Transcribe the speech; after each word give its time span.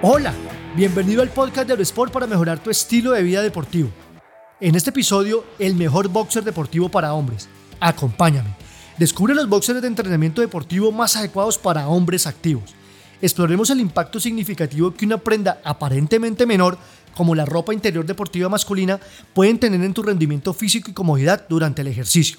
Hola, 0.00 0.32
bienvenido 0.76 1.22
al 1.22 1.28
podcast 1.30 1.66
de 1.66 1.72
Eurosport 1.72 2.12
para 2.12 2.28
mejorar 2.28 2.62
tu 2.62 2.70
estilo 2.70 3.10
de 3.10 3.22
vida 3.24 3.42
deportivo. 3.42 3.90
En 4.60 4.76
este 4.76 4.90
episodio, 4.90 5.44
el 5.58 5.74
mejor 5.74 6.06
boxer 6.06 6.44
deportivo 6.44 6.88
para 6.88 7.14
hombres. 7.14 7.48
Acompáñame. 7.80 8.54
Descubre 8.96 9.34
los 9.34 9.48
boxers 9.48 9.82
de 9.82 9.88
entrenamiento 9.88 10.40
deportivo 10.40 10.92
más 10.92 11.16
adecuados 11.16 11.58
para 11.58 11.88
hombres 11.88 12.28
activos. 12.28 12.76
Exploremos 13.20 13.70
el 13.70 13.80
impacto 13.80 14.20
significativo 14.20 14.94
que 14.94 15.04
una 15.04 15.18
prenda 15.18 15.60
aparentemente 15.64 16.46
menor, 16.46 16.78
como 17.16 17.34
la 17.34 17.44
ropa 17.44 17.74
interior 17.74 18.06
deportiva 18.06 18.48
masculina, 18.48 19.00
pueden 19.34 19.58
tener 19.58 19.82
en 19.82 19.94
tu 19.94 20.04
rendimiento 20.04 20.54
físico 20.54 20.92
y 20.92 20.94
comodidad 20.94 21.44
durante 21.48 21.82
el 21.82 21.88
ejercicio. 21.88 22.38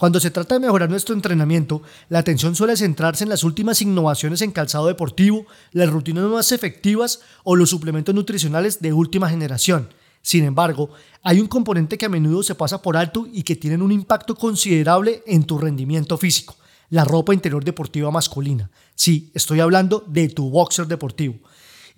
Cuando 0.00 0.18
se 0.18 0.30
trata 0.30 0.54
de 0.54 0.60
mejorar 0.60 0.88
nuestro 0.88 1.14
entrenamiento, 1.14 1.82
la 2.08 2.20
atención 2.20 2.56
suele 2.56 2.74
centrarse 2.74 3.24
en 3.24 3.28
las 3.28 3.44
últimas 3.44 3.82
innovaciones 3.82 4.40
en 4.40 4.50
calzado 4.50 4.86
deportivo, 4.86 5.44
las 5.72 5.90
rutinas 5.90 6.24
más 6.24 6.52
efectivas 6.52 7.20
o 7.44 7.54
los 7.54 7.68
suplementos 7.68 8.14
nutricionales 8.14 8.80
de 8.80 8.94
última 8.94 9.28
generación. 9.28 9.90
Sin 10.22 10.44
embargo, 10.44 10.88
hay 11.22 11.38
un 11.38 11.48
componente 11.48 11.98
que 11.98 12.06
a 12.06 12.08
menudo 12.08 12.42
se 12.42 12.54
pasa 12.54 12.80
por 12.80 12.96
alto 12.96 13.28
y 13.30 13.42
que 13.42 13.56
tiene 13.56 13.84
un 13.84 13.92
impacto 13.92 14.34
considerable 14.36 15.22
en 15.26 15.44
tu 15.44 15.58
rendimiento 15.58 16.16
físico, 16.16 16.56
la 16.88 17.04
ropa 17.04 17.34
interior 17.34 17.62
deportiva 17.62 18.10
masculina. 18.10 18.70
Sí, 18.94 19.30
estoy 19.34 19.60
hablando 19.60 20.02
de 20.06 20.30
tu 20.30 20.48
boxer 20.48 20.86
deportivo. 20.86 21.34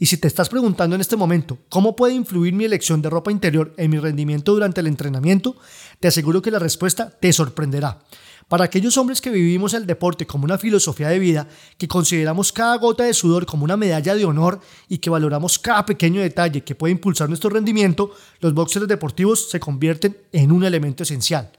Y 0.03 0.07
si 0.07 0.17
te 0.17 0.27
estás 0.27 0.49
preguntando 0.49 0.97
en 0.97 1.01
este 1.01 1.15
momento 1.15 1.59
cómo 1.69 1.95
puede 1.95 2.15
influir 2.15 2.53
mi 2.55 2.65
elección 2.65 3.01
de 3.03 3.09
ropa 3.09 3.31
interior 3.31 3.73
en 3.77 3.89
mi 3.89 4.01
rendimiento 4.01 4.53
durante 4.53 4.81
el 4.81 4.89
entrenamiento, 4.89 5.55
te 6.01 6.09
aseguro 6.09 6.43
que 6.43 6.51
la 6.51 6.59
respuesta 6.59 7.09
te 7.09 7.33
sorprenderá. 7.33 8.03
Para 8.49 8.65
aquellos 8.65 8.97
hombres 8.97 9.21
que 9.21 9.31
vivimos 9.31 9.75
el 9.75 9.87
deporte 9.87 10.27
como 10.27 10.45
una 10.45 10.59
filosofía 10.59 11.07
de 11.07 11.21
vida, 11.21 11.47
que 11.79 11.87
consideramos 11.87 12.51
cada 12.53 12.79
gota 12.79 13.05
de 13.05 13.15
sudor 13.15 13.47
como 13.47 13.63
una 13.63 13.77
medalla 13.77 14.17
de 14.17 14.25
honor 14.25 14.59
y 14.89 14.99
que 14.99 15.09
valoramos 15.09 15.61
cada 15.61 15.87
pequeño 15.87 16.21
detalle 16.21 16.65
que 16.65 16.75
puede 16.75 16.91
impulsar 16.91 17.29
nuestro 17.29 17.51
rendimiento, 17.51 18.11
los 18.41 18.55
boxers 18.55 18.89
deportivos 18.89 19.51
se 19.51 19.61
convierten 19.61 20.17
en 20.33 20.51
un 20.51 20.65
elemento 20.65 21.05
esencial. 21.05 21.53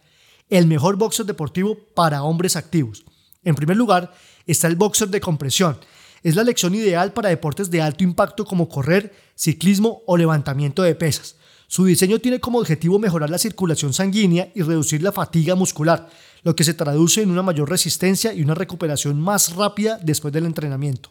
El 0.49 0.67
mejor 0.67 0.97
boxer 0.97 1.25
deportivo 1.25 1.77
para 1.95 2.23
hombres 2.23 2.57
activos. 2.57 3.05
En 3.45 3.55
primer 3.55 3.77
lugar, 3.77 4.13
está 4.45 4.67
el 4.67 4.75
boxer 4.75 5.07
de 5.07 5.21
compresión, 5.21 5.77
es 6.23 6.35
la 6.35 6.43
lección 6.43 6.73
ideal 6.73 7.13
para 7.13 7.29
deportes 7.29 7.69
de 7.69 7.81
alto 7.81 8.03
impacto 8.03 8.45
como 8.45 8.69
correr, 8.69 9.13
ciclismo 9.35 10.01
o 10.07 10.17
levantamiento 10.17 10.81
de 10.81 10.95
pesas. 10.95 11.35
Su 11.67 11.85
diseño 11.85 12.19
tiene 12.19 12.39
como 12.39 12.59
objetivo 12.59 12.99
mejorar 12.99 13.29
la 13.29 13.37
circulación 13.37 13.93
sanguínea 13.93 14.51
y 14.53 14.61
reducir 14.61 15.01
la 15.01 15.11
fatiga 15.11 15.55
muscular, 15.55 16.07
lo 16.43 16.55
que 16.55 16.63
se 16.63 16.73
traduce 16.73 17.21
en 17.21 17.31
una 17.31 17.41
mayor 17.41 17.69
resistencia 17.69 18.33
y 18.33 18.41
una 18.41 18.53
recuperación 18.53 19.19
más 19.19 19.55
rápida 19.55 19.99
después 20.01 20.33
del 20.33 20.45
entrenamiento. 20.45 21.09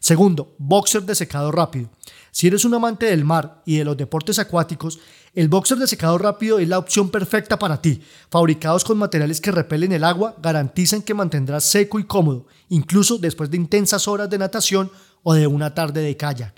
Segundo, 0.00 0.54
boxer 0.58 1.02
de 1.02 1.14
secado 1.14 1.52
rápido. 1.52 1.90
Si 2.30 2.46
eres 2.46 2.64
un 2.64 2.74
amante 2.74 3.06
del 3.06 3.24
mar 3.24 3.62
y 3.64 3.76
de 3.78 3.84
los 3.84 3.96
deportes 3.96 4.38
acuáticos, 4.38 4.98
el 5.34 5.48
boxer 5.48 5.78
de 5.78 5.86
secado 5.86 6.18
rápido 6.18 6.58
es 6.58 6.68
la 6.68 6.78
opción 6.78 7.10
perfecta 7.10 7.58
para 7.58 7.80
ti. 7.80 8.02
Fabricados 8.30 8.84
con 8.84 8.98
materiales 8.98 9.40
que 9.40 9.52
repelen 9.52 9.92
el 9.92 10.04
agua, 10.04 10.34
garantizan 10.42 11.02
que 11.02 11.14
mantendrás 11.14 11.64
seco 11.64 11.98
y 11.98 12.04
cómodo, 12.04 12.46
incluso 12.68 13.18
después 13.18 13.50
de 13.50 13.56
intensas 13.56 14.08
horas 14.08 14.30
de 14.30 14.38
natación 14.38 14.90
o 15.22 15.34
de 15.34 15.46
una 15.46 15.74
tarde 15.74 16.02
de 16.02 16.16
kayak. 16.16 16.54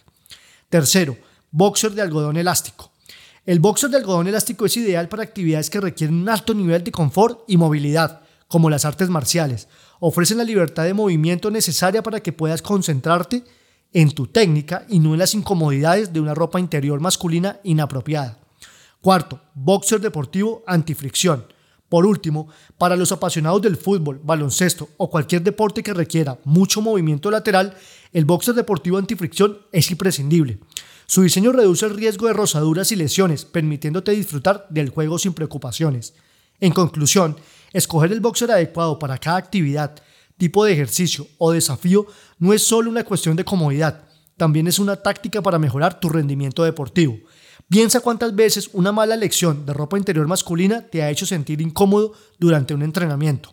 Tercero, 0.69 1.17
boxer 1.51 1.93
de 1.93 2.03
algodón 2.03 2.37
elástico. 2.37 2.93
El 3.47 3.59
boxer 3.59 3.91
de 3.91 3.97
algodón 3.97 4.29
elástico 4.29 4.67
es 4.67 4.77
ideal 4.77 5.09
para 5.09 5.23
actividades 5.23 5.71
que 5.71 5.81
requieren 5.81 6.17
un 6.17 6.29
alto 6.29 6.55
nivel 6.55 6.85
de 6.85 6.93
confort 6.93 7.41
y 7.49 7.57
movilidad, 7.57 8.21
como 8.49 8.71
las 8.71 8.85
artes 8.85 9.09
marciales. 9.09 9.69
Ofrecen 9.99 10.39
la 10.39 10.45
libertad 10.45 10.85
de 10.85 10.95
movimiento 10.95 11.51
necesaria 11.51 12.03
para 12.03 12.21
que 12.21 12.33
puedas 12.33 12.63
concentrarte 12.63 13.45
en 13.93 14.11
tu 14.13 14.27
técnica 14.27 14.85
y 14.89 14.99
no 14.99 15.13
en 15.13 15.19
las 15.19 15.35
incomodidades 15.35 16.13
de 16.13 16.21
una 16.21 16.35
ropa 16.35 16.61
interior 16.61 17.01
masculina 17.01 17.61
inapropiada. 17.65 18.39
Cuarto, 19.01 19.41
boxer 19.55 20.01
deportivo 20.01 20.63
antifricción. 20.67 21.47
Por 21.89 22.07
último, 22.07 22.49
para 22.79 22.95
los 22.95 23.11
apasionados 23.11 23.63
del 23.63 23.77
fútbol, 23.77 24.21
baloncesto 24.23 24.91
o 24.97 25.11
cualquier 25.11 25.43
deporte 25.43 25.83
que 25.83 25.93
requiera 25.93 26.39
mucho 26.45 26.81
movimiento 26.81 27.31
lateral, 27.31 27.75
el 28.13 28.25
boxer 28.25 28.55
deportivo 28.55 28.97
antifricción 28.99 29.59
es 29.73 29.91
imprescindible. 29.91 30.61
Su 31.07 31.23
diseño 31.23 31.51
reduce 31.51 31.87
el 31.87 31.97
riesgo 31.97 32.29
de 32.29 32.33
rosaduras 32.33 32.93
y 32.93 32.97
lesiones, 32.97 33.45
permitiéndote 33.45 34.13
disfrutar 34.13 34.67
del 34.71 34.91
juego 34.91 35.19
sin 35.19 35.33
preocupaciones. 35.33 36.15
En 36.61 36.73
conclusión, 36.73 37.37
escoger 37.73 38.13
el 38.13 38.21
boxer 38.21 38.53
adecuado 38.53 38.99
para 39.01 39.19
cada 39.19 39.39
actividad, 39.39 40.01
tipo 40.41 40.65
de 40.65 40.73
ejercicio 40.73 41.29
o 41.39 41.53
desafío 41.53 42.07
no 42.39 42.53
es 42.55 42.63
solo 42.63 42.91
una 42.91 43.05
cuestión 43.05 43.37
de 43.37 43.45
comodidad, 43.45 44.05
también 44.39 44.67
es 44.67 44.79
una 44.79 44.97
táctica 44.97 45.43
para 45.43 45.59
mejorar 45.59 46.01
tu 46.01 46.09
rendimiento 46.09 46.65
deportivo. 46.65 47.19
Piensa 47.69 48.01
cuántas 48.01 48.35
veces 48.35 48.71
una 48.73 48.91
mala 48.91 49.15
elección 49.15 49.67
de 49.67 49.75
ropa 49.75 49.99
interior 49.99 50.27
masculina 50.27 50.81
te 50.81 51.03
ha 51.03 51.11
hecho 51.11 51.27
sentir 51.27 51.61
incómodo 51.61 52.15
durante 52.39 52.73
un 52.73 52.83
entrenamiento. 52.83 53.53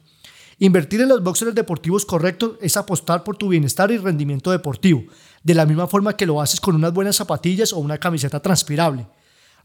Invertir 0.60 1.02
en 1.02 1.10
los 1.10 1.22
boxers 1.22 1.54
deportivos 1.54 2.06
correctos 2.06 2.54
es 2.62 2.78
apostar 2.78 3.24
por 3.24 3.36
tu 3.36 3.50
bienestar 3.50 3.92
y 3.92 3.98
rendimiento 3.98 4.50
deportivo, 4.50 5.04
de 5.44 5.54
la 5.54 5.66
misma 5.66 5.88
forma 5.88 6.16
que 6.16 6.26
lo 6.26 6.42
haces 6.42 6.62
con 6.62 6.74
unas 6.74 6.94
buenas 6.94 7.18
zapatillas 7.18 7.74
o 7.74 7.80
una 7.80 7.98
camiseta 7.98 8.40
transpirable. 8.40 9.06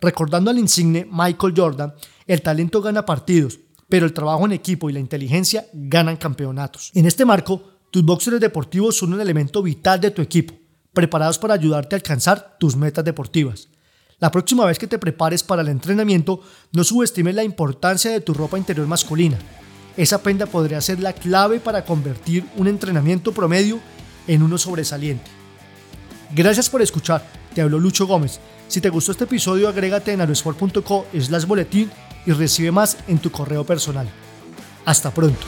Recordando 0.00 0.50
al 0.50 0.58
insigne 0.58 1.06
Michael 1.10 1.54
Jordan, 1.56 1.94
el 2.26 2.42
talento 2.42 2.82
gana 2.82 3.06
partidos, 3.06 3.60
pero 3.92 4.06
el 4.06 4.14
trabajo 4.14 4.46
en 4.46 4.52
equipo 4.52 4.88
y 4.88 4.94
la 4.94 5.00
inteligencia 5.00 5.66
ganan 5.74 6.16
campeonatos. 6.16 6.90
En 6.94 7.04
este 7.04 7.26
marco, 7.26 7.62
tus 7.90 8.02
boxers 8.02 8.40
deportivos 8.40 8.96
son 8.96 9.12
un 9.12 9.20
elemento 9.20 9.62
vital 9.62 10.00
de 10.00 10.10
tu 10.10 10.22
equipo, 10.22 10.54
preparados 10.94 11.38
para 11.38 11.52
ayudarte 11.52 11.94
a 11.94 11.98
alcanzar 11.98 12.56
tus 12.58 12.74
metas 12.74 13.04
deportivas. 13.04 13.68
La 14.18 14.30
próxima 14.30 14.64
vez 14.64 14.78
que 14.78 14.86
te 14.86 14.98
prepares 14.98 15.42
para 15.42 15.60
el 15.60 15.68
entrenamiento, 15.68 16.40
no 16.72 16.84
subestimes 16.84 17.34
la 17.34 17.44
importancia 17.44 18.10
de 18.10 18.22
tu 18.22 18.32
ropa 18.32 18.56
interior 18.56 18.86
masculina. 18.86 19.36
Esa 19.94 20.22
prenda 20.22 20.46
podría 20.46 20.80
ser 20.80 20.98
la 20.98 21.12
clave 21.12 21.60
para 21.60 21.84
convertir 21.84 22.46
un 22.56 22.68
entrenamiento 22.68 23.32
promedio 23.32 23.78
en 24.26 24.42
uno 24.42 24.56
sobresaliente. 24.56 25.30
Gracias 26.34 26.70
por 26.70 26.80
escuchar, 26.80 27.30
te 27.54 27.60
habló 27.60 27.78
Lucho 27.78 28.06
Gómez. 28.06 28.40
Si 28.68 28.80
te 28.80 28.88
gustó 28.88 29.12
este 29.12 29.24
episodio, 29.24 29.68
agrégate 29.68 30.12
en 30.12 30.22
aerosport.co 30.22 31.04
slash 31.12 31.44
boletín 31.44 31.90
y 32.26 32.32
recibe 32.32 32.70
más 32.72 32.98
en 33.08 33.18
tu 33.18 33.30
correo 33.30 33.64
personal. 33.64 34.08
Hasta 34.84 35.10
pronto. 35.10 35.46